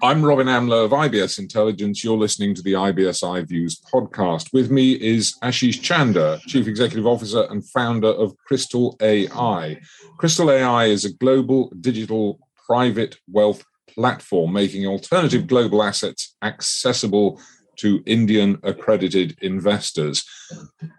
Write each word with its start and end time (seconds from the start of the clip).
I'm 0.00 0.24
Robin 0.24 0.46
Amlôt 0.46 0.84
of 0.84 0.92
IBS 0.92 1.40
Intelligence. 1.40 2.04
You're 2.04 2.16
listening 2.16 2.54
to 2.54 2.62
the 2.62 2.74
IBS 2.74 3.24
iViews 3.24 3.82
podcast. 3.92 4.52
With 4.52 4.70
me 4.70 4.92
is 4.92 5.36
Asheesh 5.42 5.82
Chanda, 5.82 6.40
Chief 6.46 6.68
Executive 6.68 7.04
Officer 7.04 7.48
and 7.50 7.68
founder 7.68 8.06
of 8.06 8.32
Kristal 8.48 8.94
AI. 9.02 9.80
Kristal 10.16 10.52
AI 10.52 10.84
is 10.84 11.04
a 11.04 11.12
global 11.14 11.72
digital 11.80 12.38
private 12.64 13.16
wealth 13.26 13.64
platform 13.88 14.52
making 14.52 14.86
alternative 14.86 15.48
global 15.48 15.82
assets 15.82 16.36
accessible 16.42 17.40
to 17.78 18.00
Indian 18.06 18.60
accredited 18.62 19.36
investors. 19.42 20.24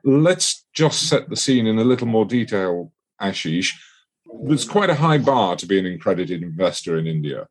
Let's 0.04 0.66
just 0.74 1.08
set 1.08 1.30
the 1.30 1.38
scene 1.38 1.68
in 1.68 1.80
a 1.80 1.86
little 1.86 2.08
more 2.08 2.26
detail, 2.26 2.92
Asheesh. 3.22 3.76
There's 4.44 4.68
quite 4.68 4.90
a 4.90 4.96
high 4.96 5.20
bar 5.20 5.56
to 5.56 5.66
be 5.66 5.80
an 5.80 5.86
accredited 5.86 6.44
investor 6.44 6.98
in 6.98 7.08
India. 7.08 7.48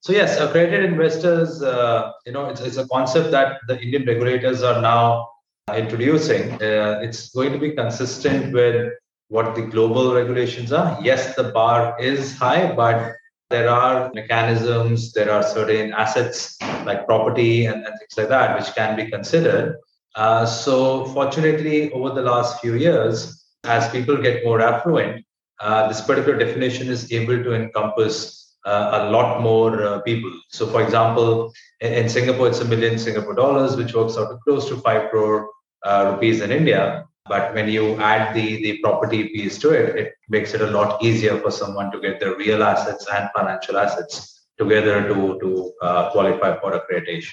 So 0.00 0.12
yes, 0.12 0.38
accredited 0.38 0.84
investors, 0.84 1.62
uh, 1.62 2.12
you 2.24 2.32
know, 2.32 2.46
it's, 2.46 2.60
it's 2.60 2.76
a 2.76 2.86
concept 2.88 3.32
that 3.32 3.60
the 3.66 3.80
Indian 3.80 4.06
regulators 4.06 4.62
are 4.62 4.80
now 4.80 5.28
introducing. 5.74 6.52
Uh, 6.54 7.00
it's 7.02 7.30
going 7.30 7.52
to 7.52 7.58
be 7.58 7.72
consistent 7.72 8.52
with 8.52 8.92
what 9.28 9.54
the 9.54 9.62
global 9.62 10.14
regulations 10.14 10.72
are. 10.72 10.96
Yes, 11.02 11.34
the 11.34 11.44
bar 11.44 12.00
is 12.00 12.36
high, 12.38 12.72
but 12.74 13.14
there 13.50 13.68
are 13.68 14.10
mechanisms, 14.14 15.12
there 15.12 15.30
are 15.30 15.42
certain 15.42 15.92
assets 15.92 16.56
like 16.84 17.06
property 17.06 17.66
and, 17.66 17.84
and 17.84 17.98
things 17.98 18.16
like 18.16 18.28
that, 18.28 18.58
which 18.58 18.74
can 18.74 18.96
be 18.96 19.10
considered. 19.10 19.76
Uh, 20.14 20.46
so, 20.46 21.06
fortunately, 21.06 21.90
over 21.92 22.10
the 22.10 22.22
last 22.22 22.60
few 22.60 22.74
years, 22.74 23.46
as 23.64 23.88
people 23.90 24.16
get 24.16 24.44
more 24.44 24.60
affluent, 24.60 25.24
uh, 25.60 25.88
this 25.88 26.00
particular 26.00 26.38
definition 26.38 26.88
is 26.88 27.10
able 27.12 27.42
to 27.42 27.54
encompass 27.54 28.47
a 28.68 29.10
lot 29.10 29.40
more 29.40 29.82
uh, 29.82 30.00
people. 30.00 30.30
So, 30.48 30.66
for 30.66 30.82
example, 30.82 31.52
in, 31.80 31.92
in, 31.92 32.08
Singapore, 32.08 32.48
it's 32.48 32.60
a 32.60 32.64
million 32.64 32.98
Singapore 32.98 33.34
dollars, 33.34 33.76
which 33.76 33.94
works 33.94 34.16
out 34.16 34.28
to 34.28 34.38
close 34.44 34.68
to 34.68 34.76
five 34.76 35.10
crore 35.10 35.48
uh, 35.84 36.12
rupees 36.12 36.40
in 36.40 36.50
India. 36.50 37.06
But 37.26 37.54
when 37.54 37.68
you 37.68 37.96
add 37.96 38.34
the, 38.34 38.56
the 38.62 38.78
property 38.78 39.28
piece 39.28 39.58
to 39.58 39.70
it, 39.70 39.96
it 39.96 40.12
makes 40.28 40.54
it 40.54 40.60
a 40.62 40.66
lot 40.66 41.02
easier 41.02 41.38
for 41.40 41.50
someone 41.50 41.90
to 41.92 42.00
get 42.00 42.20
their 42.20 42.34
real 42.36 42.62
assets 42.62 43.06
and 43.12 43.28
financial 43.36 43.76
assets 43.76 44.46
together 44.58 45.06
to, 45.08 45.38
to 45.40 45.72
uh, 45.82 46.10
qualify 46.10 46.58
for 46.58 46.72
accreditation. 46.72 47.32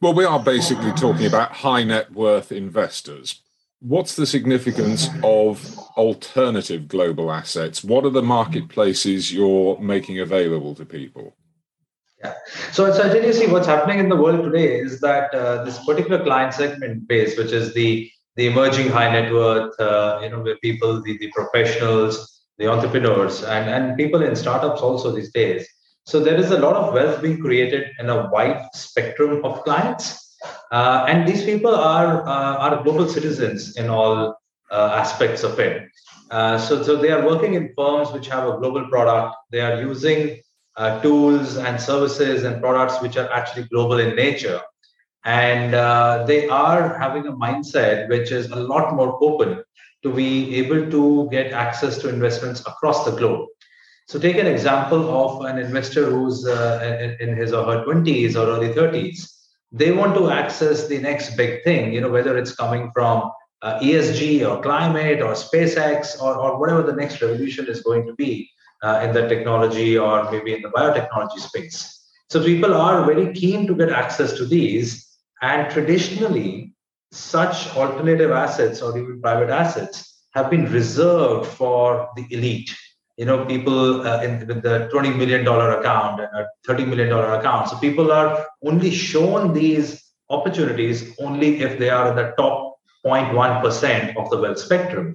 Well, 0.00 0.14
we 0.14 0.24
are 0.24 0.40
basically 0.40 0.92
talking 0.92 1.26
about 1.26 1.52
high 1.52 1.84
net 1.84 2.12
worth 2.12 2.52
investors. 2.52 3.40
What's 3.80 4.16
the 4.16 4.26
significance 4.26 5.08
of 5.22 5.78
alternative 5.96 6.88
global 6.88 7.30
assets? 7.30 7.82
What 7.82 8.04
are 8.04 8.10
the 8.10 8.22
marketplaces 8.22 9.32
you're 9.32 9.78
making 9.80 10.20
available 10.20 10.74
to 10.74 10.84
people? 10.84 11.36
Yeah. 12.22 12.34
So, 12.72 12.86
you 13.14 13.32
see 13.32 13.46
what's 13.46 13.66
happening 13.66 13.98
in 13.98 14.08
the 14.08 14.16
world 14.16 14.42
today 14.42 14.80
is 14.80 15.00
that 15.00 15.34
uh, 15.34 15.64
this 15.64 15.84
particular 15.84 16.22
client 16.22 16.54
segment 16.54 17.06
base, 17.06 17.36
which 17.36 17.52
is 17.52 17.74
the 17.74 18.10
the 18.36 18.46
emerging 18.46 18.88
high 18.90 19.10
net 19.10 19.32
worth, 19.32 19.78
uh, 19.80 20.20
you 20.22 20.28
know, 20.28 20.40
where 20.40 20.58
people, 20.58 21.02
the, 21.02 21.16
the 21.18 21.30
professionals, 21.32 22.42
the 22.58 22.70
entrepreneurs, 22.70 23.42
and, 23.42 23.68
and 23.68 23.96
people 23.96 24.22
in 24.22 24.36
startups 24.36 24.82
also 24.82 25.10
these 25.10 25.32
days. 25.32 25.66
So 26.04 26.20
there 26.20 26.36
is 26.36 26.50
a 26.50 26.58
lot 26.58 26.76
of 26.76 26.92
wealth 26.92 27.22
being 27.22 27.40
created 27.40 27.90
in 27.98 28.10
a 28.10 28.30
wide 28.30 28.68
spectrum 28.74 29.44
of 29.44 29.64
clients. 29.64 30.36
Uh, 30.70 31.06
and 31.08 31.26
these 31.26 31.44
people 31.44 31.74
are, 31.74 32.26
uh, 32.28 32.56
are 32.58 32.82
global 32.82 33.08
citizens 33.08 33.76
in 33.76 33.88
all 33.88 34.36
aspects 34.70 35.42
of 35.42 35.58
it. 35.58 35.88
Uh, 36.30 36.58
so, 36.58 36.82
so 36.82 36.96
they 36.96 37.10
are 37.10 37.24
working 37.24 37.54
in 37.54 37.72
firms 37.76 38.10
which 38.10 38.26
have 38.28 38.48
a 38.48 38.58
global 38.58 38.88
product. 38.88 39.36
They 39.50 39.60
are 39.60 39.80
using 39.80 40.40
uh, 40.76 41.00
tools 41.00 41.56
and 41.56 41.80
services 41.80 42.44
and 42.44 42.60
products 42.60 43.00
which 43.00 43.16
are 43.16 43.30
actually 43.32 43.64
global 43.64 43.98
in 43.98 44.14
nature 44.14 44.60
and 45.26 45.74
uh, 45.74 46.24
they 46.26 46.48
are 46.48 46.96
having 46.98 47.26
a 47.26 47.32
mindset 47.32 48.08
which 48.08 48.30
is 48.30 48.50
a 48.50 48.56
lot 48.56 48.94
more 48.94 49.18
open 49.20 49.62
to 50.02 50.12
be 50.12 50.54
able 50.56 50.88
to 50.90 51.28
get 51.30 51.52
access 51.52 51.98
to 51.98 52.08
investments 52.08 52.60
across 52.60 53.04
the 53.04 53.10
globe 53.10 53.48
so 54.06 54.20
take 54.20 54.36
an 54.36 54.46
example 54.46 55.02
of 55.22 55.44
an 55.46 55.58
investor 55.58 56.08
who's 56.08 56.46
uh, 56.46 57.16
in, 57.20 57.28
in 57.28 57.36
his 57.36 57.52
or 57.52 57.64
her 57.64 57.84
20s 57.84 58.36
or 58.36 58.46
early 58.54 58.68
30s 58.68 59.32
they 59.72 59.90
want 59.90 60.14
to 60.14 60.30
access 60.30 60.86
the 60.86 60.98
next 60.98 61.36
big 61.36 61.64
thing 61.64 61.92
you 61.92 62.00
know 62.00 62.10
whether 62.10 62.38
it's 62.38 62.54
coming 62.54 62.90
from 62.94 63.30
uh, 63.62 63.78
esg 63.80 64.48
or 64.48 64.62
climate 64.62 65.22
or 65.22 65.32
spacex 65.32 66.20
or, 66.20 66.34
or 66.36 66.58
whatever 66.58 66.82
the 66.82 66.92
next 66.92 67.20
revolution 67.22 67.66
is 67.66 67.80
going 67.80 68.06
to 68.06 68.14
be 68.14 68.48
uh, 68.82 69.00
in 69.02 69.12
the 69.12 69.28
technology 69.28 69.96
or 69.98 70.30
maybe 70.30 70.54
in 70.54 70.62
the 70.62 70.68
biotechnology 70.68 71.38
space 71.38 72.08
so 72.28 72.42
people 72.42 72.74
are 72.74 73.04
very 73.06 73.32
keen 73.32 73.66
to 73.66 73.74
get 73.74 73.90
access 73.90 74.32
to 74.34 74.44
these 74.44 75.06
and 75.42 75.70
traditionally, 75.70 76.72
such 77.12 77.74
alternative 77.76 78.30
assets 78.30 78.82
or 78.82 78.96
even 78.98 79.20
private 79.20 79.50
assets 79.50 80.24
have 80.34 80.50
been 80.50 80.70
reserved 80.72 81.46
for 81.46 82.08
the 82.16 82.26
elite. 82.30 82.74
You 83.16 83.26
know, 83.26 83.46
people 83.46 84.06
uh, 84.06 84.22
in 84.22 84.46
with 84.46 84.62
the 84.62 84.88
twenty 84.90 85.10
million 85.10 85.44
dollar 85.44 85.78
account 85.78 86.20
and 86.20 86.28
a 86.34 86.46
thirty 86.66 86.84
million 86.84 87.08
dollar 87.08 87.38
account. 87.38 87.68
So 87.68 87.78
people 87.78 88.12
are 88.12 88.46
only 88.62 88.90
shown 88.90 89.54
these 89.54 90.02
opportunities 90.28 91.14
only 91.20 91.60
if 91.60 91.78
they 91.78 91.88
are 91.88 92.10
in 92.10 92.16
the 92.16 92.34
top 92.36 92.65
0.1 93.06 93.62
percent 93.62 94.16
of 94.16 94.28
the 94.30 94.38
wealth 94.38 94.58
spectrum. 94.58 95.14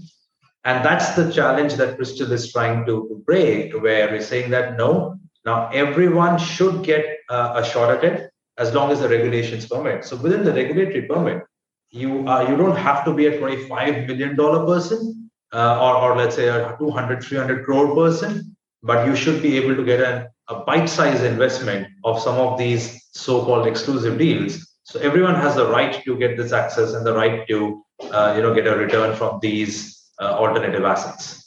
And 0.63 0.85
that's 0.85 1.16
the 1.16 1.31
challenge 1.31 1.74
that 1.75 1.97
Kristal 1.97 2.31
is 2.31 2.52
trying 2.52 2.85
to 2.85 3.22
break, 3.25 3.74
where 3.74 4.09
we're 4.09 4.22
saying 4.22 4.52
that 4.52 4.78
no, 4.78 5.19
now 5.44 5.69
everyone 5.69 6.38
should 6.38 6.84
get 6.84 7.06
uh, 7.29 7.53
a 7.56 7.66
shot 7.66 7.90
at 7.96 8.03
it 8.03 8.31
as 8.57 8.74
long 8.74 8.91
as 8.91 9.00
the 9.00 9.09
regulations 9.09 9.66
permit. 9.66 10.06
So 10.06 10.16
within 10.16 10.44
the 10.44 10.53
regulatory 10.53 11.03
permit, 11.07 11.44
you 11.91 12.28
uh, 12.28 12.47
you 12.47 12.56
don't 12.56 12.75
have 12.75 13.03
to 13.06 13.13
be 13.13 13.28
a 13.28 13.38
25 13.38 14.08
million 14.08 14.35
dollar 14.35 14.66
person 14.66 15.29
uh, 15.53 15.79
or, 15.81 15.96
or 15.96 16.18
let's 16.18 16.35
say 16.35 16.47
a 16.47 16.75
200 16.79 17.23
300 17.23 17.66
crore 17.66 17.94
person 17.96 18.56
but 18.84 19.06
you 19.06 19.16
should 19.16 19.41
be 19.41 19.58
able 19.58 19.75
to 19.75 19.84
get 19.84 20.00
an, 20.02 20.28
a 20.47 20.56
bite-sized 20.63 21.23
investment 21.23 21.88
of 22.03 22.19
some 22.19 22.35
of 22.35 22.58
these 22.58 23.08
so-called 23.12 23.68
exclusive 23.68 24.18
deals 24.18 24.71
so 24.91 25.00
everyone 25.00 25.35
has 25.35 25.56
the 25.56 25.68
right 25.68 26.03
to 26.03 26.18
get 26.18 26.38
this 26.38 26.52
access 26.52 26.94
and 26.94 27.06
the 27.06 27.13
right 27.13 27.47
to 27.47 27.84
uh, 28.12 28.34
you 28.35 28.41
know 28.41 28.53
get 28.53 28.68
a 28.68 28.75
return 28.75 29.16
from 29.16 29.40
these 29.41 30.12
uh, 30.19 30.34
alternative 30.44 30.84
assets 30.84 31.41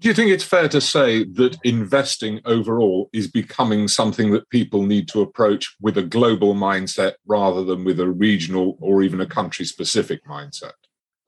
do 0.00 0.08
you 0.08 0.14
think 0.14 0.30
it's 0.30 0.44
fair 0.44 0.66
to 0.68 0.80
say 0.80 1.24
that 1.24 1.58
investing 1.62 2.40
overall 2.46 3.10
is 3.12 3.28
becoming 3.28 3.86
something 3.86 4.30
that 4.30 4.48
people 4.48 4.86
need 4.86 5.08
to 5.08 5.20
approach 5.20 5.76
with 5.78 5.98
a 5.98 6.02
global 6.02 6.54
mindset 6.54 7.12
rather 7.26 7.62
than 7.62 7.84
with 7.84 8.00
a 8.00 8.08
regional 8.08 8.78
or 8.80 9.02
even 9.02 9.20
a 9.20 9.26
country 9.26 9.66
specific 9.66 10.24
mindset? 10.24 10.72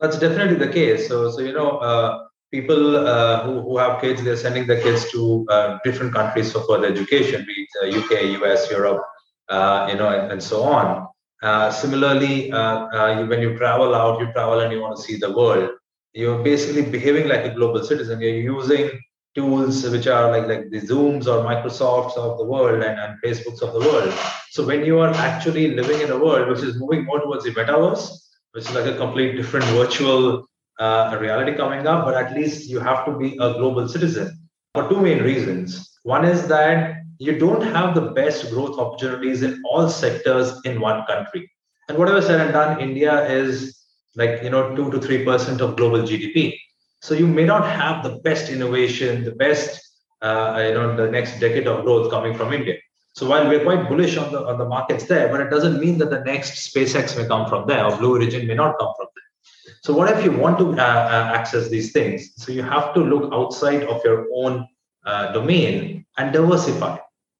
That's 0.00 0.18
definitely 0.18 0.56
the 0.56 0.72
case. 0.72 1.06
So, 1.06 1.30
so 1.30 1.40
you 1.40 1.52
know, 1.52 1.72
uh, 1.78 2.24
people 2.50 2.96
uh, 2.96 3.44
who, 3.44 3.60
who 3.60 3.76
have 3.76 4.00
kids, 4.00 4.24
they're 4.24 4.38
sending 4.38 4.66
their 4.66 4.80
kids 4.80 5.10
to 5.12 5.46
uh, 5.50 5.78
different 5.84 6.14
countries 6.14 6.50
for 6.50 6.60
further 6.62 6.86
education, 6.86 7.44
be 7.46 7.68
it 7.82 7.94
UK, 7.94 8.42
US, 8.42 8.70
Europe, 8.70 9.02
uh, 9.50 9.86
you 9.90 9.96
know, 9.96 10.08
and, 10.08 10.32
and, 10.32 10.42
so 10.42 10.62
on. 10.62 11.08
Uh, 11.42 11.70
similarly, 11.70 12.52
uh, 12.52 13.26
when 13.26 13.42
you 13.42 13.58
travel 13.58 13.94
out, 13.94 14.20
you 14.20 14.32
travel 14.32 14.60
and 14.60 14.72
you 14.72 14.80
want 14.80 14.96
to 14.96 15.02
see 15.02 15.16
the 15.16 15.32
world 15.32 15.70
you're 16.14 16.42
basically 16.42 16.82
behaving 16.82 17.28
like 17.28 17.44
a 17.44 17.54
global 17.54 17.82
citizen. 17.82 18.20
You're 18.20 18.56
using 18.56 18.90
tools 19.34 19.88
which 19.88 20.06
are 20.06 20.30
like 20.30 20.46
like 20.46 20.70
the 20.70 20.80
Zooms 20.80 21.26
or 21.26 21.42
Microsofts 21.44 22.16
of 22.16 22.36
the 22.38 22.44
world 22.44 22.82
and, 22.82 22.98
and 23.00 23.18
Facebooks 23.22 23.62
of 23.62 23.72
the 23.72 23.80
world. 23.80 24.12
So 24.50 24.66
when 24.66 24.84
you 24.84 24.98
are 25.00 25.10
actually 25.14 25.74
living 25.74 26.02
in 26.02 26.10
a 26.10 26.18
world 26.18 26.48
which 26.48 26.62
is 26.62 26.78
moving 26.78 27.04
more 27.04 27.20
towards 27.20 27.44
the 27.44 27.50
metaverse, 27.52 28.10
which 28.52 28.64
is 28.64 28.74
like 28.74 28.86
a 28.86 28.96
complete 28.96 29.36
different 29.36 29.64
virtual 29.66 30.46
uh, 30.78 31.16
reality 31.18 31.56
coming 31.56 31.86
up, 31.86 32.04
but 32.04 32.14
at 32.14 32.34
least 32.34 32.68
you 32.68 32.78
have 32.80 33.06
to 33.06 33.16
be 33.16 33.34
a 33.34 33.54
global 33.54 33.88
citizen 33.88 34.38
for 34.74 34.88
two 34.90 35.00
main 35.00 35.22
reasons. 35.22 35.98
One 36.02 36.26
is 36.26 36.46
that 36.48 37.01
you 37.24 37.38
don't 37.38 37.62
have 37.62 37.94
the 37.94 38.06
best 38.20 38.50
growth 38.50 38.78
opportunities 38.78 39.42
in 39.42 39.62
all 39.64 39.88
sectors 39.88 40.60
in 40.64 40.80
one 40.80 41.04
country. 41.06 41.48
And 41.88 41.96
whatever 41.96 42.20
said 42.20 42.40
and 42.40 42.52
done, 42.52 42.80
India 42.80 43.14
is 43.30 43.78
like 44.16 44.42
you 44.42 44.50
know 44.50 44.74
two 44.74 44.90
to 44.90 44.98
three 45.00 45.24
percent 45.24 45.60
of 45.60 45.76
global 45.76 46.00
GDP. 46.00 46.58
So 47.00 47.14
you 47.14 47.26
may 47.26 47.44
not 47.44 47.64
have 47.68 48.02
the 48.02 48.16
best 48.28 48.50
innovation, 48.50 49.24
the 49.24 49.36
best 49.44 49.80
uh, 50.20 50.64
you 50.66 50.74
know 50.74 50.96
the 50.96 51.10
next 51.10 51.38
decade 51.38 51.68
of 51.68 51.84
growth 51.84 52.10
coming 52.10 52.34
from 52.34 52.52
India. 52.52 52.76
So 53.14 53.28
while 53.28 53.46
we're 53.48 53.62
quite 53.62 53.88
bullish 53.88 54.16
on 54.16 54.32
the 54.32 54.40
on 54.50 54.58
the 54.58 54.68
markets 54.74 55.04
there, 55.04 55.28
but 55.28 55.40
it 55.40 55.50
doesn't 55.50 55.78
mean 55.84 55.98
that 55.98 56.10
the 56.10 56.24
next 56.32 56.52
SpaceX 56.68 57.16
may 57.16 57.26
come 57.28 57.48
from 57.48 57.68
there 57.68 57.84
or 57.86 57.96
Blue 57.96 58.14
Origin 58.16 58.46
may 58.48 58.54
not 58.54 58.78
come 58.80 58.92
from 58.96 59.08
there. 59.14 59.30
So 59.84 59.94
what 59.94 60.10
if 60.16 60.24
you 60.24 60.32
want 60.32 60.58
to 60.58 60.66
uh, 60.72 60.92
uh, 61.16 61.38
access 61.38 61.68
these 61.68 61.92
things? 61.92 62.32
So 62.36 62.52
you 62.52 62.62
have 62.62 62.92
to 62.94 63.00
look 63.00 63.32
outside 63.32 63.82
of 63.84 64.00
your 64.04 64.26
own 64.34 64.66
uh, 65.04 65.32
domain 65.32 66.04
and 66.18 66.32
diversify. 66.32 66.98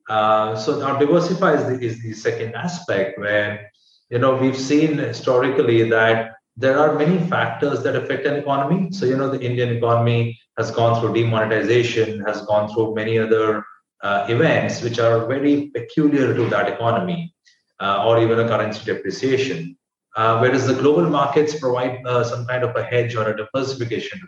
Uh, 0.08 0.56
so 0.56 0.78
now 0.78 0.99
diversify 0.99 1.54
is 1.54 1.64
the, 1.66 1.84
is 1.84 2.02
the 2.02 2.12
second 2.12 2.54
aspect 2.54 3.19
where 3.19 3.70
you 4.10 4.19
know 4.19 4.37
we've 4.37 4.58
seen 4.58 4.99
historically 4.99 5.88
that 5.88 6.32
there 6.56 6.78
are 6.78 6.99
many 6.99 7.19
factors 7.28 7.82
that 7.82 7.96
affect 7.96 8.26
an 8.26 8.37
economy. 8.37 8.93
So, 8.93 9.06
you 9.06 9.16
know, 9.16 9.31
the 9.31 9.40
Indian 9.40 9.76
economy 9.76 10.38
has 10.58 10.70
gone 10.70 11.00
through 11.00 11.14
demonetization, 11.14 12.20
has 12.26 12.43
gone 12.43 12.72
through 12.72 12.94
many 12.94 13.19
other 13.19 13.64
uh, 14.02 14.26
events 14.28 14.82
which 14.82 14.99
are 14.99 15.26
very 15.26 15.70
peculiar 15.75 16.34
to 16.34 16.49
that 16.50 16.69
economy 16.69 17.34
uh, 17.81 18.04
or 18.06 18.20
even 18.22 18.38
a 18.40 18.49
currency 18.49 18.84
depreciation. 18.84 19.76
Uh, 20.14 20.38
whereas 20.40 20.66
the 20.66 20.75
global 20.75 21.08
markets 21.08 21.58
provide 21.58 22.04
uh, 22.04 22.22
some 22.22 22.44
kind 22.46 22.62
of 22.62 22.76
a 22.76 22.82
hedge 22.82 23.14
or 23.14 23.31
a 23.31 23.37
diversification. 23.37 24.20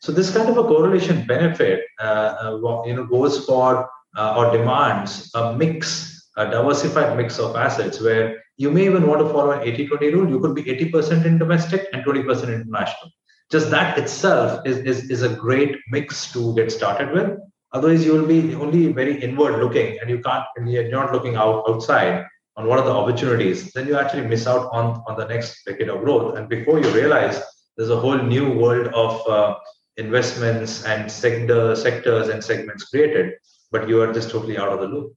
So 0.00 0.10
this 0.10 0.34
kind 0.36 0.48
of 0.48 0.58
a 0.58 0.64
correlation 0.64 1.24
benefit, 1.24 1.84
you 2.00 2.94
know, 2.96 3.06
goes 3.08 3.46
for 3.46 3.88
or 4.16 4.50
demands 4.56 5.30
a 5.34 5.56
mix, 5.56 6.28
a 6.36 6.50
diversified 6.50 7.16
mix 7.16 7.38
of 7.38 7.56
assets 7.56 8.00
where 8.00 8.42
you 8.56 8.70
may 8.70 8.86
even 8.86 9.06
want 9.06 9.20
to 9.20 9.28
follow 9.28 9.50
an 9.50 9.66
80-20 9.66 10.12
rule. 10.12 10.28
You 10.28 10.40
could 10.40 10.54
be 10.54 10.62
80% 10.64 11.24
in 11.24 11.38
domestic 11.38 11.86
and 11.92 12.04
20% 12.04 12.42
international. 12.54 13.10
Just 13.50 13.70
that 13.70 13.98
itself 13.98 14.66
is, 14.66 14.78
is, 14.78 15.10
is 15.10 15.22
a 15.22 15.34
great 15.34 15.76
mix 15.90 16.32
to 16.32 16.54
get 16.54 16.70
started 16.70 17.12
with. 17.12 17.38
Otherwise, 17.72 18.04
you 18.04 18.12
will 18.12 18.26
be 18.26 18.54
only 18.54 18.92
very 18.92 19.20
inward 19.20 19.60
looking 19.62 19.98
and 20.00 20.08
you 20.08 20.20
can't, 20.20 20.44
and 20.56 20.70
you're 20.70 20.88
not 20.90 21.12
looking 21.12 21.34
out 21.34 21.64
outside 21.68 22.24
on 22.56 22.68
what 22.68 22.78
are 22.78 22.84
the 22.84 22.92
opportunities. 22.92 23.72
Then 23.72 23.88
you 23.88 23.98
actually 23.98 24.26
miss 24.26 24.46
out 24.46 24.70
on, 24.72 25.02
on 25.08 25.18
the 25.18 25.26
next 25.26 25.64
decade 25.64 25.88
of 25.88 26.00
growth. 26.04 26.36
And 26.36 26.48
before 26.48 26.78
you 26.78 26.88
realize, 26.90 27.42
there's 27.76 27.90
a 27.90 27.98
whole 27.98 28.16
new 28.16 28.52
world 28.52 28.88
of 28.94 29.26
uh, 29.28 29.56
investments 29.96 30.84
and 30.84 31.10
sector, 31.10 31.74
sectors 31.74 32.28
and 32.28 32.42
segments 32.42 32.84
created, 32.84 33.34
but 33.74 33.88
you 33.88 34.00
are 34.00 34.12
just 34.12 34.30
totally 34.30 34.56
out 34.56 34.72
of 34.72 34.78
the 34.80 34.86
loop. 34.86 35.16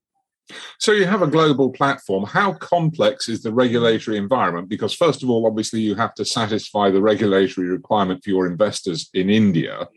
So 0.80 0.92
you 0.92 1.06
have 1.06 1.22
a 1.22 1.34
global 1.38 1.70
platform. 1.70 2.24
How 2.26 2.54
complex 2.54 3.30
is 3.30 3.44
the 3.44 3.54
regulatory 3.54 4.18
environment? 4.18 4.68
Because 4.68 4.94
first 4.96 5.22
of 5.22 5.30
all, 5.30 5.46
obviously, 5.46 5.82
you 5.82 5.94
have 5.96 6.16
to 6.16 6.26
satisfy 6.26 6.90
the 6.90 7.02
regulatory 7.02 7.68
requirement 7.68 8.24
for 8.24 8.32
your 8.32 8.48
investors 8.48 9.10
in 9.14 9.30
India. 9.30 9.88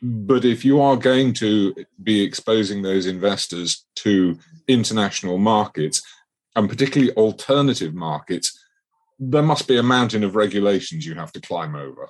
But 0.00 0.44
if 0.44 0.64
you 0.64 0.80
are 0.80 0.96
going 0.96 1.34
to 1.34 1.74
be 2.02 2.22
exposing 2.22 2.80
those 2.80 3.06
investors 3.06 3.84
to 3.96 4.38
international 4.68 5.38
markets, 5.38 6.02
and 6.56 6.68
particularly 6.68 7.12
alternative 7.14 7.94
markets, 7.94 8.46
there 9.18 9.42
must 9.42 9.66
be 9.68 9.76
a 9.76 9.82
mountain 9.96 10.22
of 10.24 10.36
regulations 10.36 11.04
you 11.04 11.14
have 11.14 11.32
to 11.32 11.40
climb 11.40 11.74
over. 11.74 12.08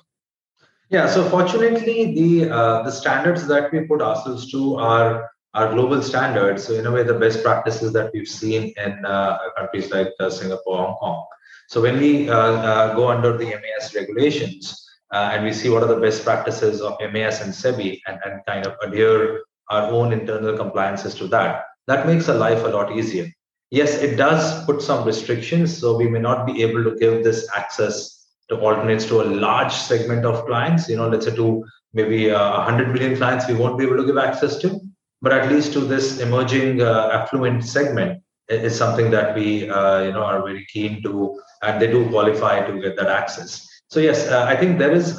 Yeah, 0.89 1.07
so 1.07 1.27
fortunately, 1.29 1.97
the 2.19 2.49
uh, 2.49 2.83
the 2.83 2.91
standards 3.01 3.47
that 3.47 3.71
we 3.71 3.81
put 3.81 4.01
ourselves 4.01 4.49
to 4.51 4.61
are 4.77 5.29
are 5.53 5.73
global 5.73 6.01
standards. 6.01 6.63
So 6.65 6.73
in 6.73 6.85
a 6.85 6.91
way, 6.91 7.03
the 7.03 7.13
best 7.13 7.43
practices 7.43 7.91
that 7.93 8.11
we've 8.13 8.27
seen 8.27 8.73
in 8.77 9.05
uh, 9.05 9.37
countries 9.57 9.91
like 9.91 10.09
uh, 10.19 10.29
Singapore, 10.29 10.77
Hong 10.77 10.95
Kong. 10.95 11.25
So 11.67 11.81
when 11.81 11.99
we 11.99 12.29
uh, 12.29 12.35
uh, 12.35 12.95
go 12.95 13.09
under 13.09 13.37
the 13.37 13.45
MAS 13.45 13.95
regulations 13.95 14.87
uh, 15.13 15.31
and 15.33 15.43
we 15.43 15.53
see 15.53 15.69
what 15.69 15.83
are 15.83 15.93
the 15.93 15.99
best 15.99 16.23
practices 16.23 16.81
of 16.81 16.97
MAS 16.99 17.41
and 17.41 17.53
SEBI 17.53 17.99
and, 18.07 18.19
and 18.25 18.45
kind 18.45 18.65
of 18.65 18.75
adhere 18.81 19.41
our 19.69 19.83
own 19.91 20.13
internal 20.13 20.57
compliances 20.57 21.13
to 21.15 21.27
that, 21.27 21.65
that 21.87 22.07
makes 22.07 22.27
our 22.27 22.37
life 22.37 22.63
a 22.63 22.67
lot 22.67 22.95
easier. 22.95 23.27
Yes, 23.71 24.01
it 24.01 24.15
does 24.15 24.65
put 24.65 24.81
some 24.81 25.05
restrictions. 25.05 25.77
So 25.77 25.95
we 25.95 26.07
may 26.07 26.19
not 26.19 26.47
be 26.47 26.63
able 26.63 26.83
to 26.85 26.95
give 26.95 27.23
this 27.23 27.47
access 27.55 28.27
to 28.49 28.59
alternates 28.59 29.05
to 29.05 29.21
a 29.21 29.25
large 29.25 29.71
segment 29.71 30.25
of 30.25 30.45
clients. 30.47 30.89
You 30.89 30.97
know, 30.97 31.07
let's 31.07 31.25
say 31.25 31.35
to 31.35 31.63
maybe 31.93 32.31
uh, 32.31 32.57
100 32.65 32.91
million 32.91 33.15
clients, 33.15 33.47
we 33.47 33.53
won't 33.53 33.77
be 33.77 33.85
able 33.85 33.97
to 33.97 34.05
give 34.05 34.17
access 34.17 34.57
to 34.59 34.79
but 35.21 35.33
at 35.33 35.49
least 35.51 35.73
to 35.73 35.81
this 35.81 36.19
emerging 36.19 36.81
uh, 36.81 37.09
affluent 37.13 37.63
segment 37.63 38.21
is 38.47 38.75
something 38.75 39.11
that 39.11 39.35
we 39.35 39.69
uh, 39.69 40.01
you 40.01 40.11
know 40.11 40.23
are 40.23 40.41
very 40.41 40.65
keen 40.73 41.01
to 41.03 41.39
and 41.63 41.81
they 41.81 41.87
do 41.87 42.07
qualify 42.09 42.65
to 42.65 42.79
get 42.79 42.95
that 42.95 43.07
access. 43.07 43.67
So 43.87 43.99
yes 43.99 44.27
uh, 44.27 44.45
i 44.47 44.55
think 44.55 44.79
there 44.79 44.91
is 44.91 45.17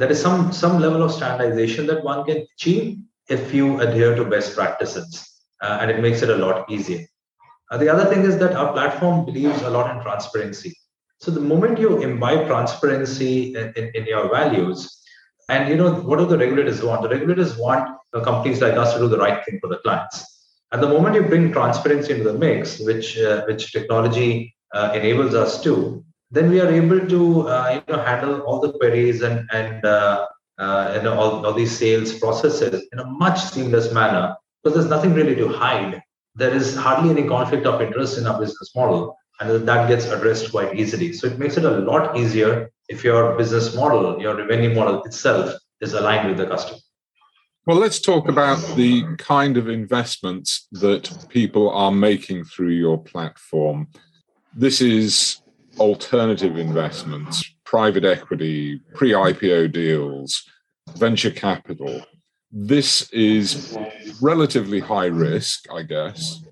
there 0.00 0.10
is 0.14 0.20
some 0.20 0.52
some 0.52 0.78
level 0.80 1.02
of 1.02 1.12
standardization 1.12 1.86
that 1.86 2.02
one 2.04 2.24
can 2.24 2.46
achieve 2.54 2.98
if 3.28 3.54
you 3.54 3.80
adhere 3.80 4.14
to 4.14 4.24
best 4.24 4.54
practices 4.54 5.28
and 5.62 5.90
it 5.90 6.00
makes 6.00 6.22
it 6.22 6.30
a 6.30 6.36
lot 6.36 6.70
easier. 6.70 7.06
The 7.78 7.88
other 7.88 8.04
thing 8.04 8.24
is 8.24 8.38
that 8.38 8.54
our 8.54 8.72
platform 8.72 9.24
believes 9.24 9.62
a 9.62 9.70
lot 9.70 9.94
in 9.94 10.02
transparency. 10.02 10.76
So 11.20 11.30
the 11.30 11.40
moment 11.40 11.78
you 11.78 12.02
imbibe 12.02 12.46
transparency 12.46 13.54
in, 13.54 13.72
in, 13.76 13.90
in 13.94 14.06
your 14.06 14.28
values 14.28 15.01
and 15.52 15.68
you 15.68 15.76
know 15.76 15.92
what 16.08 16.18
do 16.18 16.26
the 16.26 16.38
regulators 16.38 16.82
want? 16.82 17.02
The 17.02 17.10
regulators 17.16 17.56
want 17.56 17.84
companies 18.24 18.60
like 18.60 18.76
us 18.82 18.94
to 18.94 19.00
do 19.00 19.08
the 19.08 19.18
right 19.18 19.44
thing 19.44 19.58
for 19.60 19.68
the 19.68 19.78
clients. 19.84 20.16
At 20.72 20.80
the 20.80 20.88
moment 20.88 21.14
you 21.14 21.22
bring 21.22 21.52
transparency 21.52 22.12
into 22.14 22.24
the 22.24 22.38
mix, 22.44 22.78
which 22.80 23.18
uh, 23.18 23.44
which 23.48 23.72
technology 23.72 24.54
uh, 24.72 24.92
enables 24.94 25.34
us 25.34 25.62
to, 25.64 26.02
then 26.30 26.48
we 26.48 26.60
are 26.60 26.70
able 26.80 27.00
to 27.14 27.48
uh, 27.48 27.66
you 27.74 27.82
know 27.92 28.02
handle 28.02 28.40
all 28.40 28.60
the 28.60 28.72
queries 28.78 29.20
and 29.28 29.46
and 29.52 29.84
uh, 29.84 30.26
uh, 30.58 31.00
know 31.04 31.14
all, 31.20 31.44
all 31.46 31.52
these 31.52 31.76
sales 31.76 32.18
processes 32.18 32.88
in 32.92 32.98
a 32.98 33.08
much 33.24 33.38
seamless 33.52 33.92
manner 33.92 34.34
because 34.62 34.74
there's 34.76 34.94
nothing 34.96 35.12
really 35.12 35.36
to 35.36 35.48
hide. 35.48 36.00
There 36.34 36.54
is 36.54 36.74
hardly 36.74 37.10
any 37.10 37.28
conflict 37.28 37.66
of 37.66 37.82
interest 37.82 38.16
in 38.16 38.26
our 38.26 38.40
business 38.40 38.74
model, 38.74 39.14
and 39.40 39.68
that 39.68 39.88
gets 39.88 40.06
addressed 40.06 40.50
quite 40.50 40.74
easily. 40.74 41.12
So 41.12 41.26
it 41.26 41.38
makes 41.38 41.58
it 41.58 41.66
a 41.66 41.78
lot 41.90 42.16
easier 42.16 42.71
if 42.88 43.04
your 43.04 43.36
business 43.36 43.74
model, 43.74 44.20
your 44.20 44.36
revenue 44.36 44.74
model 44.74 45.02
itself 45.04 45.54
is 45.80 45.94
aligned 45.94 46.28
with 46.28 46.38
the 46.38 46.46
customer. 46.46 46.78
Well, 47.64 47.76
let's 47.76 48.00
talk 48.00 48.28
about 48.28 48.58
the 48.74 49.04
kind 49.18 49.56
of 49.56 49.68
investments 49.68 50.66
that 50.72 51.26
people 51.28 51.70
are 51.70 51.92
making 51.92 52.44
through 52.44 52.70
your 52.70 52.98
platform. 52.98 53.86
This 54.52 54.80
is 54.80 55.42
alternative 55.78 56.58
investments, 56.58 57.54
private 57.64 58.04
equity, 58.04 58.80
pre 58.94 59.12
IPO 59.12 59.72
deals, 59.72 60.42
venture 60.96 61.30
capital. 61.30 62.04
This 62.50 63.08
is 63.12 63.78
relatively 64.20 64.80
high 64.80 65.06
risk, 65.06 65.64
I 65.72 65.82
guess. 65.82 66.42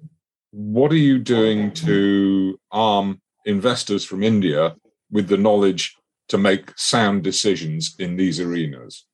What 0.52 0.92
are 0.92 0.96
you 0.96 1.18
doing 1.18 1.72
to 1.72 2.58
arm 2.70 3.20
investors 3.44 4.04
from 4.04 4.22
India 4.22 4.76
with 5.10 5.28
the 5.28 5.36
knowledge 5.36 5.96
to 6.30 6.38
make 6.38 6.72
sound 6.76 7.22
decisions 7.22 7.94
in 7.98 8.16
these 8.16 8.40
arenas. 8.40 9.04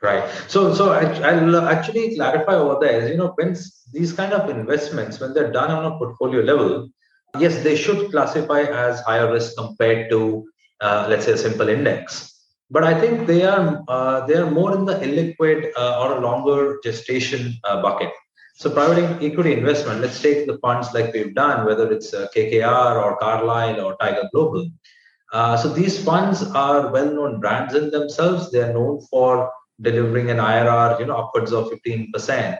Right. 0.00 0.28
So, 0.46 0.74
so 0.74 0.92
I'll 0.92 1.68
actually 1.68 2.14
clarify 2.14 2.54
over 2.54 2.78
there. 2.80 3.08
You 3.08 3.16
know, 3.16 3.32
when 3.34 3.56
these 3.92 4.12
kind 4.12 4.32
of 4.32 4.48
investments, 4.48 5.18
when 5.18 5.34
they're 5.34 5.50
done 5.50 5.70
on 5.70 5.84
a 5.86 5.98
portfolio 5.98 6.42
level, 6.42 6.88
yes, 7.38 7.62
they 7.64 7.74
should 7.74 8.10
classify 8.12 8.62
as 8.62 9.00
higher 9.00 9.32
risk 9.32 9.56
compared 9.56 10.08
to, 10.10 10.46
uh, 10.80 11.06
let's 11.08 11.24
say, 11.24 11.32
a 11.32 11.38
simple 11.38 11.68
index. 11.68 12.32
But 12.70 12.84
I 12.84 13.00
think 13.00 13.26
they 13.26 13.44
are 13.44 13.82
uh, 13.88 14.26
they 14.26 14.34
are 14.34 14.50
more 14.50 14.74
in 14.76 14.84
the 14.84 14.96
illiquid 14.96 15.70
uh, 15.76 16.00
or 16.00 16.18
a 16.18 16.20
longer 16.20 16.78
gestation 16.84 17.54
uh, 17.64 17.80
bucket. 17.82 18.12
So 18.56 18.70
private 18.70 19.22
equity 19.22 19.52
investment, 19.52 20.00
let's 20.00 20.20
take 20.20 20.46
the 20.46 20.58
funds 20.58 20.92
like 20.92 21.12
we've 21.12 21.34
done, 21.34 21.64
whether 21.64 21.90
it's 21.90 22.12
uh, 22.12 22.26
KKR 22.36 23.02
or 23.02 23.16
Carlyle 23.18 23.80
or 23.80 23.96
Tiger 23.96 24.28
Global. 24.32 24.68
Uh, 25.32 25.56
so 25.56 25.68
these 25.68 26.02
funds 26.02 26.42
are 26.42 26.90
well-known 26.90 27.40
brands 27.40 27.74
in 27.74 27.90
themselves. 27.90 28.50
They 28.50 28.62
are 28.62 28.72
known 28.72 29.00
for 29.10 29.50
delivering 29.80 30.30
an 30.30 30.38
IRR, 30.38 30.98
you 31.00 31.06
know, 31.06 31.16
upwards 31.16 31.52
of 31.52 31.70
15%. 31.70 32.58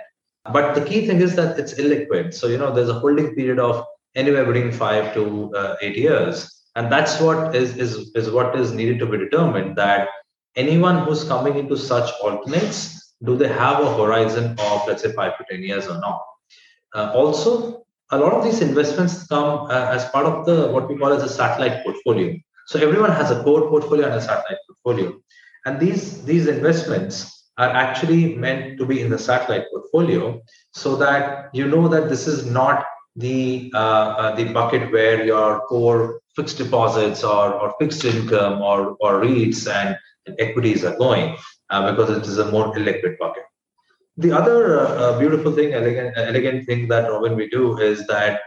But 0.53 0.75
the 0.75 0.85
key 0.85 1.07
thing 1.07 1.21
is 1.21 1.35
that 1.37 1.59
it's 1.59 1.75
illiquid. 1.75 2.35
So, 2.35 2.47
you 2.47 2.59
know, 2.59 2.73
there's 2.75 2.89
a 2.89 2.99
holding 2.99 3.35
period 3.35 3.59
of 3.59 3.85
anywhere 4.15 4.45
between 4.45 4.73
five 4.73 5.15
to 5.15 5.55
uh, 5.55 5.77
eight 5.81 5.97
years. 5.97 6.67
And 6.77 6.93
that's 6.93 7.21
what 7.21 7.55
is, 7.55 7.77
is, 7.77 8.11
is 8.15 8.31
what 8.31 8.59
is 8.59 8.73
needed 8.73 8.99
to 9.01 9.07
be 9.07 9.19
determined 9.19 9.77
that 9.77 10.09
anyone 10.57 11.05
who's 11.05 11.25
coming 11.25 11.57
into 11.57 11.77
such 11.77 12.11
alternates, 12.23 13.15
do 13.25 13.37
they 13.37 13.49
have 13.49 13.81
a 13.81 13.97
horizon 13.97 14.57
of, 14.59 14.87
let's 14.87 15.03
say, 15.03 15.13
five 15.13 15.37
to 15.39 15.45
10 15.51 15.63
years 15.63 15.89
or 15.89 15.99
not? 15.99 16.23
Uh, 16.95 17.13
also, 17.15 17.85
a 18.11 18.19
lot 18.19 18.33
of 18.33 18.45
these 18.45 18.61
investments 18.61 19.27
come 19.27 19.71
uh, 19.71 19.91
as 19.93 20.09
part 20.11 20.25
of 20.25 20.47
the 20.47 20.69
what 20.69 20.89
we 20.89 20.97
call 20.97 21.13
as 21.13 21.23
a 21.23 21.29
satellite 21.29 21.85
portfolio. 21.85 22.35
So 22.69 22.79
everyone 22.79 23.13
has 23.13 23.31
a 23.31 23.43
core 23.43 23.67
portfolio 23.71 24.07
and 24.09 24.17
a 24.17 24.21
satellite 24.21 24.59
portfolio. 24.67 25.19
And 25.65 25.81
these, 25.81 26.23
these 26.25 26.47
investments 26.49 27.49
are 27.57 27.71
actually 27.71 28.35
meant 28.35 28.79
to 28.79 28.85
be 28.85 29.01
in 29.01 29.09
the 29.09 29.19
satellite 29.19 29.65
portfolio 29.73 30.43
so 30.75 30.95
that 30.97 31.49
you 31.55 31.67
know 31.67 31.89
that 31.89 32.11
this 32.11 32.27
is 32.27 32.45
not 32.45 32.85
the 33.17 33.73
uh, 33.75 34.09
uh, 34.23 34.37
the 34.37 34.45
bucket 34.53 34.93
where 34.93 35.25
your 35.25 35.61
core 35.63 36.21
fixed 36.37 36.59
deposits 36.59 37.25
or, 37.25 37.55
or 37.55 37.75
fixed 37.81 38.05
income 38.05 38.61
or, 38.61 38.97
or 39.01 39.21
REITs 39.23 39.67
and, 39.69 39.97
and 40.27 40.37
equities 40.39 40.85
are 40.85 40.97
going 40.99 41.37
uh, 41.71 41.91
because 41.91 42.17
it 42.17 42.25
is 42.25 42.37
a 42.39 42.51
more 42.51 42.73
illiquid 42.75 43.17
bucket. 43.19 43.45
The 44.19 44.31
other 44.31 44.81
uh, 44.81 44.85
uh, 44.85 45.19
beautiful 45.19 45.53
thing, 45.53 45.73
elegant, 45.73 46.15
elegant 46.17 46.67
thing 46.67 46.87
that 46.89 47.11
Robin 47.11 47.35
we 47.35 47.49
do 47.49 47.79
is 47.79 48.07
that 48.09 48.43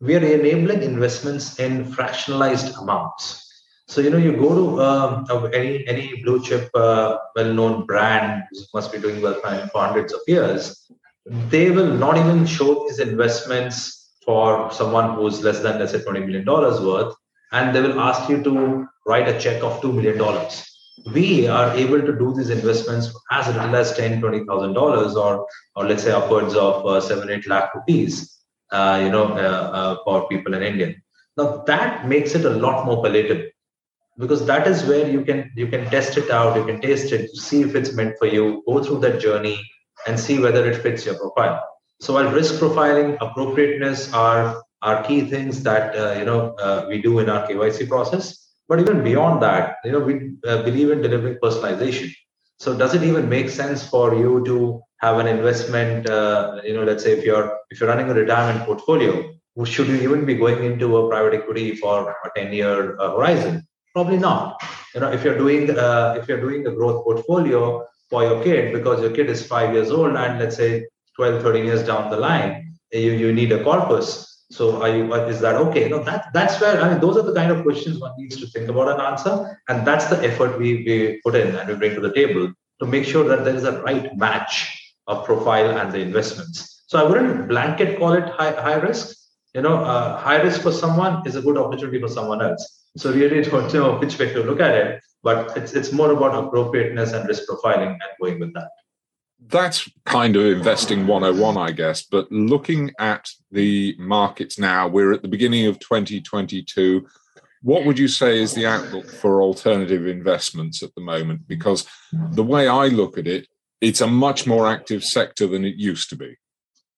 we 0.00 0.16
are 0.16 0.24
enabling 0.24 0.82
investments 0.82 1.60
in 1.60 1.84
fractionalized 1.84 2.80
amounts. 2.80 3.45
So 3.88 4.00
you 4.00 4.10
know, 4.10 4.18
you 4.18 4.32
go 4.32 4.50
to 4.60 4.82
um, 4.82 5.50
any 5.54 5.86
any 5.86 6.22
blue 6.22 6.42
chip, 6.42 6.70
uh, 6.74 7.18
well-known 7.36 7.86
brand 7.86 8.44
must 8.74 8.92
be 8.92 8.98
doing 8.98 9.22
well 9.22 9.34
for 9.40 9.80
hundreds 9.86 10.12
of 10.12 10.20
years. 10.26 10.90
They 11.50 11.70
will 11.70 11.92
not 11.94 12.16
even 12.16 12.46
show 12.46 12.86
these 12.88 12.98
investments 12.98 14.14
for 14.24 14.70
someone 14.72 15.14
who's 15.14 15.42
less 15.42 15.60
than 15.60 15.78
let's 15.78 15.92
say 15.92 16.02
twenty 16.02 16.20
million 16.20 16.44
dollars 16.44 16.80
worth, 16.80 17.14
and 17.52 17.74
they 17.74 17.80
will 17.80 18.00
ask 18.00 18.28
you 18.28 18.42
to 18.42 18.86
write 19.06 19.28
a 19.28 19.38
check 19.38 19.62
of 19.62 19.80
two 19.80 19.92
million 19.92 20.18
dollars. 20.18 20.62
we 21.14 21.46
are 21.46 21.70
able 21.74 22.00
to 22.00 22.12
do 22.18 22.34
these 22.34 22.50
investments 22.50 23.08
as 23.30 23.46
little 23.54 23.76
as 23.76 23.96
ten, 23.96 24.20
twenty 24.20 24.44
thousand 24.44 24.72
dollars, 24.74 25.14
or 25.16 25.46
or 25.76 25.86
let's 25.86 26.02
say 26.02 26.12
upwards 26.12 26.54
of 26.54 26.84
uh, 26.86 27.00
seven, 27.00 27.30
eight 27.30 27.46
lakh 27.46 27.74
rupees, 27.74 28.38
uh, 28.72 29.00
you 29.02 29.10
know, 29.10 29.24
uh, 29.34 29.64
uh, 29.78 29.96
for 30.04 30.28
people 30.28 30.54
in 30.54 30.62
India. 30.62 30.94
Now 31.36 31.62
that 31.66 32.08
makes 32.08 32.34
it 32.34 32.44
a 32.44 32.50
lot 32.50 32.84
more 32.86 33.02
palatable 33.02 33.44
because 34.18 34.46
that 34.46 34.66
is 34.66 34.84
where 34.84 35.08
you 35.08 35.24
can 35.24 35.50
you 35.56 35.66
can 35.66 35.84
test 35.90 36.16
it 36.16 36.30
out, 36.30 36.56
you 36.56 36.64
can 36.64 36.80
taste 36.80 37.12
it, 37.12 37.30
see 37.36 37.62
if 37.62 37.74
it's 37.74 37.92
meant 37.92 38.16
for 38.18 38.26
you, 38.26 38.62
go 38.66 38.82
through 38.82 39.00
that 39.00 39.20
journey, 39.20 39.58
and 40.06 40.18
see 40.18 40.38
whether 40.38 40.68
it 40.70 40.82
fits 40.82 41.04
your 41.04 41.16
profile. 41.16 41.62
So 42.00 42.14
while 42.14 42.30
risk 42.32 42.54
profiling, 42.56 43.16
appropriateness 43.20 44.12
are 44.12 44.62
are 44.82 45.02
key 45.04 45.22
things 45.22 45.62
that 45.62 45.96
uh, 45.96 46.18
you 46.18 46.24
know 46.24 46.54
uh, 46.54 46.86
we 46.88 47.02
do 47.02 47.18
in 47.18 47.30
our 47.30 47.46
KYC 47.46 47.88
process 47.88 48.46
but 48.68 48.80
even 48.80 49.04
beyond 49.04 49.42
that, 49.42 49.76
you 49.84 49.92
know, 49.92 50.00
we 50.00 50.32
uh, 50.46 50.62
believe 50.62 50.90
in 50.90 51.00
delivering 51.00 51.38
personalization. 51.42 52.12
So 52.58 52.76
does 52.76 52.94
it 52.94 53.02
even 53.02 53.28
make 53.28 53.48
sense 53.48 53.86
for 53.86 54.14
you 54.14 54.44
to 54.46 54.80
have 54.98 55.18
an 55.18 55.26
investment? 55.26 56.08
Uh, 56.08 56.60
you 56.64 56.74
know, 56.74 56.82
let's 56.82 57.04
say 57.04 57.12
if 57.12 57.24
you're 57.24 57.56
if 57.70 57.80
you're 57.80 57.88
running 57.88 58.10
a 58.10 58.14
retirement 58.14 58.64
portfolio, 58.64 59.32
should 59.64 59.88
you 59.88 59.96
even 59.96 60.24
be 60.24 60.34
going 60.34 60.64
into 60.64 60.96
a 60.96 61.08
private 61.08 61.34
equity 61.34 61.76
for 61.76 62.10
a 62.10 62.38
10-year 62.38 62.98
uh, 62.98 63.12
horizon? 63.12 63.66
Probably 63.96 64.18
not. 64.18 64.62
You 64.94 65.00
know, 65.00 65.10
if 65.10 65.24
you're 65.24 65.38
doing 65.44 65.70
uh, 65.70 66.14
if 66.18 66.28
you're 66.28 66.42
doing 66.48 66.66
a 66.66 66.72
growth 66.78 67.04
portfolio 67.04 67.62
for 68.10 68.22
your 68.28 68.38
kid 68.44 68.72
because 68.78 69.00
your 69.04 69.12
kid 69.18 69.28
is 69.34 69.40
five 69.54 69.72
years 69.74 69.90
old 69.90 70.14
and 70.22 70.38
let's 70.38 70.56
say 70.56 70.86
12, 71.16 71.42
13 71.42 71.64
years 71.64 71.82
down 71.90 72.10
the 72.10 72.20
line, 72.28 72.74
you, 72.92 73.12
you 73.22 73.32
need 73.32 73.50
a 73.52 73.62
corpus 73.64 74.36
so 74.50 74.80
are 74.80 74.96
you, 74.96 75.12
is 75.14 75.40
that 75.40 75.56
okay? 75.56 75.88
No, 75.88 76.02
that, 76.04 76.28
that's 76.32 76.60
where, 76.60 76.80
I 76.80 76.90
mean, 76.90 77.00
those 77.00 77.16
are 77.16 77.22
the 77.22 77.34
kind 77.34 77.50
of 77.50 77.64
questions 77.64 77.98
one 77.98 78.12
needs 78.16 78.36
to 78.36 78.46
think 78.46 78.68
about 78.68 78.88
an 78.88 79.04
answer. 79.04 79.60
And 79.68 79.86
that's 79.86 80.06
the 80.06 80.22
effort 80.22 80.58
we, 80.58 80.84
we 80.84 81.20
put 81.24 81.34
in 81.34 81.54
and 81.56 81.68
we 81.68 81.74
bring 81.74 81.94
to 81.94 82.00
the 82.00 82.12
table 82.12 82.52
to 82.80 82.86
make 82.86 83.04
sure 83.04 83.24
that 83.28 83.44
there 83.44 83.56
is 83.56 83.64
a 83.64 83.82
right 83.82 84.16
match 84.16 84.94
of 85.08 85.24
profile 85.24 85.76
and 85.78 85.92
the 85.92 85.98
investments. 85.98 86.84
So 86.86 86.98
I 86.98 87.08
wouldn't 87.08 87.48
blanket 87.48 87.98
call 87.98 88.12
it 88.12 88.28
high, 88.28 88.52
high 88.52 88.74
risk. 88.74 89.16
You 89.52 89.62
know, 89.62 89.82
uh, 89.82 90.16
high 90.18 90.40
risk 90.42 90.60
for 90.60 90.72
someone 90.72 91.26
is 91.26 91.34
a 91.34 91.42
good 91.42 91.56
opportunity 91.56 92.00
for 92.00 92.08
someone 92.08 92.42
else. 92.42 92.85
So 92.96 93.12
really 93.12 93.42
don't 93.42 93.72
know 93.72 93.98
which 93.98 94.18
way 94.18 94.32
to 94.32 94.42
look 94.42 94.60
at 94.60 94.74
it, 94.74 95.02
but 95.22 95.56
it's, 95.56 95.72
it's 95.72 95.92
more 95.92 96.12
about 96.12 96.46
appropriateness 96.46 97.12
and 97.12 97.28
risk 97.28 97.44
profiling 97.48 97.90
and 97.92 98.02
going 98.20 98.40
with 98.40 98.54
that. 98.54 98.70
That's 99.48 99.88
kind 100.06 100.34
of 100.34 100.46
investing 100.46 101.06
101 101.06 101.58
i 101.58 101.70
guess 101.70 102.02
but 102.02 102.30
looking 102.32 102.90
at 102.98 103.28
the 103.50 103.94
markets 103.98 104.58
now 104.58 104.88
we're 104.88 105.12
at 105.12 105.20
the 105.20 105.28
beginning 105.28 105.66
of 105.66 105.78
2022 105.78 107.06
what 107.62 107.84
would 107.84 107.98
you 107.98 108.08
say 108.08 108.40
is 108.40 108.54
the 108.54 108.64
outlook 108.64 109.06
for 109.10 109.42
alternative 109.42 110.06
investments 110.06 110.84
at 110.84 110.94
the 110.94 111.00
moment? 111.00 111.48
Because 111.48 111.86
the 112.12 112.42
way 112.42 112.66
i 112.66 112.86
look 112.86 113.18
at 113.18 113.26
it 113.26 113.46
it's 113.80 114.00
a 114.00 114.06
much 114.06 114.46
more 114.46 114.66
active 114.66 115.04
sector 115.04 115.46
than 115.46 115.64
it 115.64 115.76
used 115.76 116.08
to 116.08 116.16
be 116.16 116.36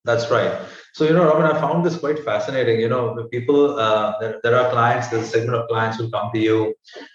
that's 0.09 0.27
right 0.37 0.53
so 0.97 1.05
you 1.09 1.15
know 1.17 1.27
robin 1.31 1.47
i 1.50 1.61
found 1.65 1.85
this 1.85 1.99
quite 2.05 2.21
fascinating 2.31 2.81
you 2.85 2.91
know 2.95 3.03
people 3.35 3.61
uh, 3.87 4.09
there, 4.21 4.35
there 4.43 4.57
are 4.61 4.71
clients 4.77 5.09
there's 5.09 5.29
a 5.29 5.33
segment 5.35 5.57
of 5.61 5.69
clients 5.73 5.97
who 5.99 6.11
come 6.17 6.29
to 6.35 6.41
you 6.49 6.59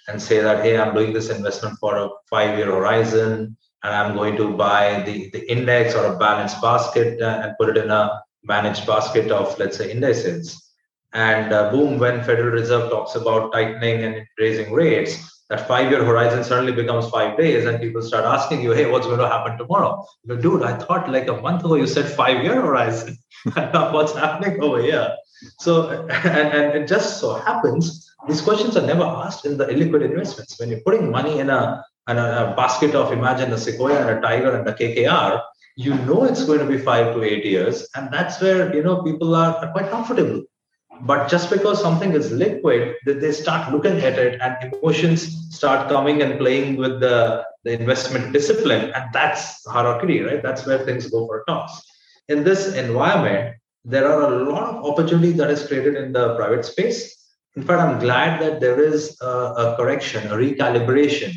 and 0.07 0.21
say 0.27 0.39
that 0.47 0.63
hey 0.65 0.73
i'm 0.81 0.93
doing 0.99 1.11
this 1.17 1.29
investment 1.37 1.75
for 1.83 1.93
a 2.03 2.07
five 2.33 2.57
year 2.57 2.71
horizon 2.77 3.55
and 3.83 3.93
I'm 3.93 4.15
going 4.15 4.37
to 4.37 4.55
buy 4.55 5.01
the, 5.01 5.29
the 5.31 5.51
index 5.51 5.93
or 5.93 6.05
a 6.05 6.17
balanced 6.17 6.61
basket 6.61 7.21
uh, 7.21 7.41
and 7.43 7.53
put 7.59 7.69
it 7.69 7.83
in 7.83 7.91
a 7.91 8.21
managed 8.43 8.87
basket 8.87 9.29
of, 9.29 9.57
let's 9.59 9.77
say, 9.77 9.91
indices. 9.91 10.71
And 11.13 11.53
uh, 11.53 11.69
boom, 11.69 11.99
when 11.99 12.23
Federal 12.23 12.51
Reserve 12.51 12.89
talks 12.89 13.15
about 13.15 13.51
tightening 13.51 14.03
and 14.03 14.25
raising 14.39 14.71
rates, 14.71 15.32
that 15.53 15.67
five-year 15.67 16.03
horizon 16.03 16.43
suddenly 16.43 16.71
becomes 16.71 17.09
five 17.09 17.37
days, 17.37 17.65
and 17.65 17.79
people 17.79 18.01
start 18.01 18.25
asking 18.25 18.61
you, 18.61 18.71
"Hey, 18.71 18.85
what's 18.91 19.05
going 19.05 19.19
to 19.25 19.29
happen 19.35 19.57
tomorrow?" 19.57 19.91
You 20.23 20.37
Dude, 20.45 20.63
I 20.63 20.73
thought 20.77 21.11
like 21.17 21.27
a 21.27 21.37
month 21.47 21.65
ago 21.65 21.75
you 21.75 21.87
said 21.87 22.09
five-year 22.21 22.61
horizon. 22.61 23.17
what's 23.97 24.15
happening 24.23 24.61
over 24.63 24.81
here? 24.81 25.09
So, 25.59 25.89
and, 26.09 26.47
and 26.57 26.77
it 26.77 26.87
just 26.87 27.19
so 27.19 27.35
happens 27.35 28.09
these 28.27 28.41
questions 28.41 28.77
are 28.77 28.85
never 28.85 29.03
asked 29.03 29.45
in 29.45 29.57
the 29.57 29.65
illiquid 29.65 30.03
investments. 30.09 30.59
When 30.59 30.69
you're 30.69 30.85
putting 30.85 31.11
money 31.11 31.39
in 31.39 31.49
a 31.49 31.83
a, 32.07 32.13
a 32.13 32.53
basket 32.55 32.95
of 32.95 33.11
imagine 33.13 33.51
a 33.53 33.57
sequoia 33.57 33.99
and 34.01 34.17
a 34.17 34.21
tiger 34.21 34.55
and 34.55 34.67
a 34.67 34.73
KKR, 34.73 35.41
you 35.77 35.93
know 36.07 36.23
it's 36.25 36.43
going 36.45 36.59
to 36.59 36.65
be 36.65 36.77
five 36.77 37.13
to 37.13 37.23
eight 37.23 37.45
years, 37.45 37.87
and 37.95 38.11
that's 38.11 38.41
where 38.41 38.73
you 38.75 38.83
know 38.83 39.01
people 39.03 39.35
are, 39.35 39.55
are 39.55 39.71
quite 39.71 39.89
comfortable. 39.89 40.43
But 41.01 41.29
just 41.29 41.49
because 41.49 41.81
something 41.81 42.13
is 42.13 42.31
liquid, 42.31 42.95
they 43.05 43.31
start 43.31 43.71
looking 43.71 43.99
at 43.99 44.17
it, 44.17 44.39
and 44.41 44.73
emotions 44.73 45.53
start 45.55 45.89
coming 45.89 46.21
and 46.21 46.39
playing 46.39 46.77
with 46.77 46.99
the, 46.99 47.43
the 47.63 47.73
investment 47.73 48.31
discipline, 48.31 48.91
and 48.91 49.05
that's 49.13 49.65
hierarchy, 49.67 50.21
right? 50.21 50.41
That's 50.41 50.65
where 50.65 50.79
things 50.79 51.09
go 51.09 51.27
for 51.27 51.43
toss. 51.47 51.81
In 52.29 52.43
this 52.43 52.73
environment, 52.75 53.55
there 53.83 54.07
are 54.09 54.31
a 54.31 54.43
lot 54.49 54.63
of 54.63 54.85
opportunities 54.85 55.35
that 55.37 55.49
is 55.49 55.67
created 55.67 55.95
in 55.95 56.13
the 56.13 56.35
private 56.35 56.63
space. 56.63 57.31
In 57.55 57.63
fact, 57.63 57.81
I'm 57.81 57.99
glad 57.99 58.41
that 58.41 58.61
there 58.61 58.81
is 58.81 59.17
a, 59.21 59.27
a 59.27 59.75
correction, 59.77 60.31
a 60.31 60.35
recalibration 60.35 61.33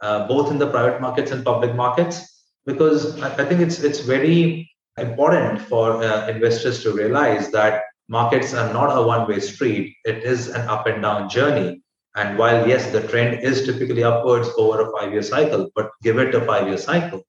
uh, 0.00 0.26
both 0.28 0.50
in 0.50 0.58
the 0.58 0.70
private 0.70 1.00
markets 1.00 1.30
and 1.30 1.44
public 1.44 1.74
markets, 1.74 2.44
because 2.66 3.20
I, 3.20 3.44
think 3.44 3.60
it's 3.60 3.82
it's 3.82 4.00
very 4.00 4.70
important 4.96 5.60
for 5.60 6.02
uh, 6.02 6.28
investors 6.28 6.82
to 6.82 6.92
realize 6.92 7.50
that 7.50 7.82
markets 8.08 8.54
are 8.54 8.72
not 8.72 8.96
a 8.96 9.02
one-way 9.02 9.40
street. 9.40 9.96
It 10.04 10.24
is 10.24 10.48
an 10.48 10.62
up 10.68 10.86
and 10.86 11.02
down 11.02 11.28
journey. 11.28 11.82
And 12.16 12.38
while 12.38 12.66
yes, 12.66 12.90
the 12.90 13.06
trend 13.06 13.42
is 13.42 13.64
typically 13.64 14.02
upwards 14.02 14.48
over 14.56 14.82
a 14.82 14.92
five-year 14.92 15.22
cycle, 15.22 15.70
but 15.74 15.90
give 16.02 16.18
it 16.18 16.34
a 16.34 16.40
five-year 16.40 16.78
cycle. 16.78 17.22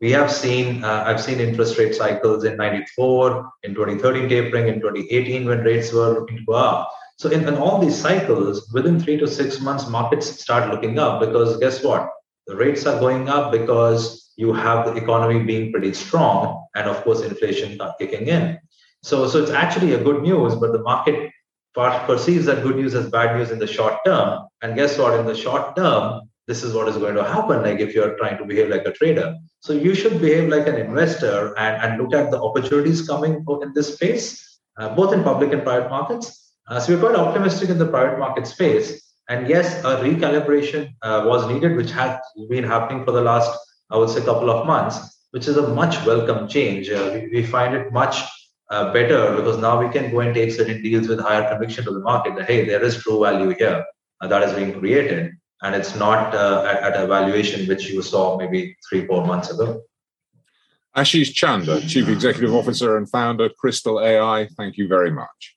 We 0.00 0.12
have 0.12 0.32
seen, 0.32 0.82
uh, 0.82 1.04
I've 1.06 1.20
seen 1.20 1.40
interest 1.40 1.76
rate 1.78 1.94
cycles 1.94 2.44
in 2.44 2.56
94, 2.56 3.50
in 3.64 3.74
2013 3.74 4.28
tapering, 4.30 4.68
in 4.68 4.80
2018 4.80 5.46
when 5.46 5.60
rates 5.60 5.92
were 5.92 6.08
looking 6.08 6.38
to 6.38 6.44
go 6.44 6.54
up. 6.54 6.90
So 7.18 7.28
in, 7.28 7.46
in 7.46 7.56
all 7.56 7.78
these 7.78 8.00
cycles, 8.00 8.72
within 8.72 8.98
three 8.98 9.18
to 9.18 9.28
six 9.28 9.60
months, 9.60 9.86
markets 9.88 10.40
start 10.40 10.70
looking 10.70 10.98
up 10.98 11.20
because 11.20 11.58
guess 11.58 11.84
what? 11.84 12.08
The 12.46 12.56
rates 12.56 12.86
are 12.86 12.98
going 12.98 13.28
up 13.28 13.52
because 13.52 14.32
you 14.36 14.54
have 14.54 14.86
the 14.86 14.94
economy 14.94 15.44
being 15.44 15.70
pretty 15.70 15.92
strong, 15.92 16.66
and 16.74 16.88
of 16.88 17.02
course, 17.04 17.20
inflation 17.20 17.78
kicking 17.98 18.28
in. 18.28 18.58
So, 19.02 19.26
so 19.28 19.42
it's 19.42 19.50
actually 19.50 19.94
a 19.94 20.02
good 20.02 20.22
news, 20.22 20.54
but 20.54 20.72
the 20.72 20.82
market 20.82 21.30
perceives 21.74 22.46
that 22.46 22.62
good 22.62 22.76
news 22.76 22.94
as 22.94 23.10
bad 23.10 23.36
news 23.36 23.50
in 23.50 23.58
the 23.58 23.66
short 23.66 23.98
term. 24.04 24.46
And 24.62 24.74
guess 24.74 24.98
what? 24.98 25.18
In 25.18 25.26
the 25.26 25.34
short 25.34 25.76
term, 25.76 26.22
this 26.46 26.62
is 26.62 26.74
what 26.74 26.88
is 26.88 26.96
going 26.96 27.14
to 27.14 27.24
happen. 27.24 27.62
Like 27.62 27.80
if 27.80 27.94
you're 27.94 28.16
trying 28.18 28.38
to 28.38 28.44
behave 28.44 28.68
like 28.68 28.84
a 28.84 28.92
trader, 28.92 29.36
so 29.60 29.72
you 29.72 29.94
should 29.94 30.20
behave 30.20 30.48
like 30.48 30.66
an 30.66 30.76
investor 30.76 31.54
and, 31.56 31.82
and 31.82 32.02
look 32.02 32.14
at 32.14 32.30
the 32.30 32.40
opportunities 32.40 33.06
coming 33.06 33.44
in 33.62 33.72
this 33.74 33.94
space, 33.94 34.60
uh, 34.78 34.94
both 34.94 35.12
in 35.12 35.22
public 35.22 35.52
and 35.52 35.62
private 35.62 35.88
markets 35.88 36.40
uh, 36.70 36.78
so 36.78 36.94
we're 36.94 37.00
quite 37.00 37.16
optimistic 37.16 37.68
in 37.68 37.78
the 37.78 37.86
private 37.86 38.16
market 38.16 38.46
space. 38.46 39.02
And 39.28 39.48
yes, 39.48 39.80
a 39.84 39.96
recalibration 39.96 40.94
uh, 41.02 41.24
was 41.26 41.46
needed, 41.48 41.76
which 41.76 41.90
has 41.90 42.16
been 42.48 42.62
happening 42.62 43.04
for 43.04 43.10
the 43.10 43.20
last, 43.20 43.50
I 43.90 43.96
would 43.96 44.08
say, 44.08 44.20
couple 44.20 44.50
of 44.50 44.66
months, 44.66 45.26
which 45.32 45.48
is 45.48 45.56
a 45.56 45.66
much 45.66 46.04
welcome 46.06 46.46
change. 46.46 46.88
Uh, 46.88 47.10
we, 47.12 47.40
we, 47.40 47.46
find 47.46 47.74
it 47.74 47.92
much 47.92 48.22
uh, 48.70 48.92
better 48.92 49.34
because 49.36 49.58
now 49.58 49.80
we 49.82 49.92
can 49.92 50.10
go 50.10 50.20
and 50.20 50.34
take 50.34 50.52
certain 50.52 50.82
deals 50.82 51.08
with 51.08 51.20
higher 51.20 51.48
conviction 51.48 51.84
to 51.84 51.90
the 51.90 52.00
market 52.00 52.36
that, 52.36 52.46
hey, 52.46 52.64
there 52.64 52.82
is 52.82 53.02
true 53.02 53.20
value 53.20 53.50
here 53.50 53.84
uh, 54.20 54.26
that 54.28 54.42
is 54.42 54.52
being 54.54 54.78
created. 54.78 55.32
And 55.62 55.74
it's 55.74 55.94
not 55.94 56.34
uh, 56.34 56.64
at, 56.66 56.94
at 56.94 57.02
a 57.02 57.06
valuation 57.06 57.68
which 57.68 57.90
you 57.90 58.00
saw 58.00 58.38
maybe 58.38 58.76
three, 58.88 59.06
four 59.06 59.26
months 59.26 59.50
ago. 59.50 59.82
Asheesh 60.96 61.34
Chanda, 61.34 61.80
Chief 61.86 62.08
Executive 62.08 62.54
Officer 62.54 62.96
and 62.96 63.08
Founder, 63.08 63.48
Kristal 63.48 64.02
AI, 64.04 64.48
thank 64.56 64.76
you 64.76 64.88
very 64.88 65.10
much. 65.10 65.56